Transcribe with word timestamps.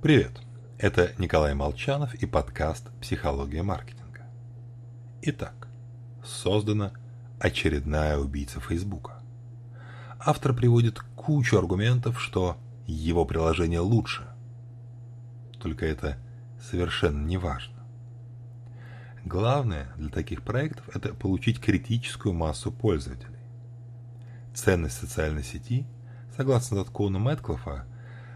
Привет! 0.00 0.40
Это 0.78 1.10
Николай 1.18 1.54
Молчанов 1.54 2.14
и 2.14 2.24
подкаст 2.24 2.88
«Психология 3.00 3.64
маркетинга». 3.64 4.26
Итак, 5.22 5.66
создана 6.24 6.92
очередная 7.40 8.16
убийца 8.16 8.60
Фейсбука. 8.60 9.20
Автор 10.20 10.54
приводит 10.54 11.00
кучу 11.16 11.58
аргументов, 11.58 12.20
что 12.20 12.58
его 12.86 13.24
приложение 13.24 13.80
лучше. 13.80 14.28
Только 15.58 15.84
это 15.84 16.16
совершенно 16.62 17.26
не 17.26 17.36
важно. 17.36 17.82
Главное 19.24 19.88
для 19.96 20.10
таких 20.10 20.44
проектов– 20.44 20.88
это 20.94 21.12
получить 21.12 21.60
критическую 21.60 22.32
массу 22.32 22.70
пользователей. 22.70 23.40
Ценность 24.54 24.96
социальной 24.96 25.42
сети, 25.42 25.88
согласно 26.36 26.76
закону 26.84 27.18
Мэтклиффа, 27.18 27.84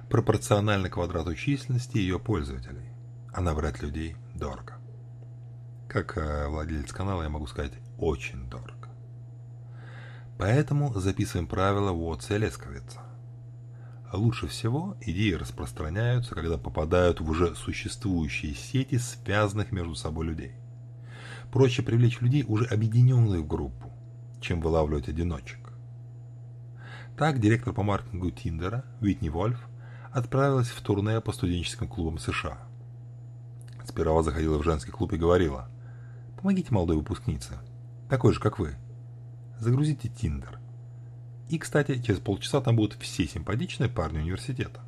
пропорциональна 0.09 0.91
квадрату 0.91 1.35
численности 1.35 1.98
ее 1.98 2.18
пользователей, 2.18 2.90
а 3.32 3.40
набрать 3.40 3.82
людей 3.82 4.17
дорого. 4.35 4.75
Как 5.89 6.17
э, 6.17 6.49
владелец 6.49 6.93
канала 6.93 7.22
я 7.22 7.29
могу 7.29 7.46
сказать 7.46 7.72
очень 7.99 8.49
дорого. 8.49 8.89
Поэтому 10.39 10.93
записываем 10.94 11.46
правила 11.46 11.91
Уотса 11.93 12.36
Лесковица. 12.36 13.00
Лучше 14.13 14.46
всего 14.46 14.96
идеи 15.00 15.32
распространяются, 15.32 16.35
когда 16.35 16.58
попадают 16.58 17.21
в 17.21 17.30
уже 17.30 17.55
существующие 17.55 18.55
сети 18.55 18.99
связанных 18.99 19.72
между 19.72 19.94
собой 19.94 20.27
людей. 20.27 20.53
Проще 21.50 21.82
привлечь 21.82 22.21
людей, 22.21 22.44
уже 22.46 22.64
объединенных 22.66 23.41
в 23.41 23.46
группу, 23.46 23.91
чем 24.41 24.61
вылавливать 24.61 25.08
одиночек. 25.08 25.72
Так 27.16 27.41
директор 27.41 27.72
по 27.72 27.82
маркетингу 27.82 28.30
Тиндера 28.30 28.85
Уитни 29.00 29.29
Вольф 29.29 29.69
отправилась 30.12 30.68
в 30.68 30.80
турне 30.82 31.21
по 31.21 31.32
студенческим 31.32 31.89
клубам 31.89 32.19
США. 32.19 32.58
Сперва 33.84 34.22
заходила 34.22 34.58
в 34.58 34.62
женский 34.62 34.91
клуб 34.91 35.12
и 35.12 35.16
говорила 35.16 35.69
«Помогите 36.36 36.72
молодой 36.72 36.96
выпускнице, 36.96 37.58
такой 38.08 38.32
же, 38.32 38.41
как 38.41 38.58
вы. 38.58 38.77
Загрузите 39.58 40.08
Тиндер. 40.08 40.58
И, 41.48 41.58
кстати, 41.58 42.00
через 42.00 42.20
полчаса 42.20 42.60
там 42.60 42.77
будут 42.77 43.00
все 43.00 43.27
симпатичные 43.27 43.88
парни 43.88 44.19
университета». 44.19 44.80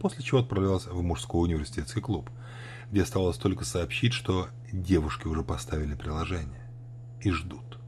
После 0.00 0.22
чего 0.22 0.40
отправлялась 0.40 0.86
в 0.86 1.00
мужской 1.02 1.44
университетский 1.44 2.00
клуб, 2.00 2.30
где 2.90 3.02
осталось 3.02 3.38
только 3.38 3.64
сообщить, 3.64 4.12
что 4.12 4.48
девушки 4.72 5.26
уже 5.26 5.42
поставили 5.42 5.94
приложение 5.94 6.70
и 7.20 7.30
ждут. 7.30 7.78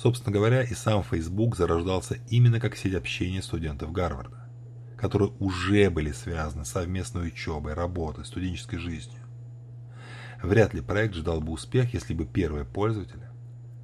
Собственно 0.00 0.32
говоря, 0.32 0.62
и 0.62 0.72
сам 0.72 1.02
Facebook 1.02 1.56
зарождался 1.56 2.16
именно 2.30 2.58
как 2.58 2.74
сеть 2.74 2.94
общения 2.94 3.42
студентов 3.42 3.92
Гарварда, 3.92 4.48
которые 4.96 5.32
уже 5.40 5.90
были 5.90 6.10
связаны 6.10 6.64
совместной 6.64 7.26
учебой, 7.26 7.74
работой, 7.74 8.24
студенческой 8.24 8.78
жизнью. 8.78 9.20
Вряд 10.42 10.72
ли 10.72 10.80
проект 10.80 11.16
ждал 11.16 11.42
бы 11.42 11.52
успех, 11.52 11.92
если 11.92 12.14
бы 12.14 12.24
первые 12.24 12.64
пользователи, 12.64 13.28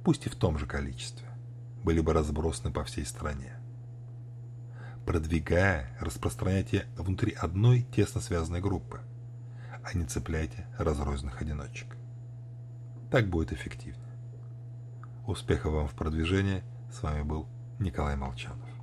пусть 0.03 0.25
и 0.25 0.29
в 0.29 0.35
том 0.35 0.57
же 0.57 0.65
количестве, 0.65 1.27
были 1.83 1.99
бы 1.99 2.13
разбросаны 2.13 2.73
по 2.73 2.83
всей 2.83 3.05
стране. 3.05 3.53
Продвигая, 5.05 5.95
распространяйте 5.99 6.87
внутри 6.97 7.33
одной 7.33 7.83
тесно 7.95 8.21
связанной 8.21 8.59
группы, 8.59 9.01
а 9.83 9.95
не 9.95 10.05
цепляйте 10.05 10.65
разрозненных 10.79 11.39
одиночек. 11.43 11.95
Так 13.11 13.29
будет 13.29 13.53
эффективнее. 13.53 14.06
Успехов 15.27 15.73
вам 15.73 15.87
в 15.89 15.93
продвижении. 15.93 16.63
С 16.89 17.03
вами 17.03 17.21
был 17.21 17.47
Николай 17.79 18.15
Молчанов. 18.15 18.76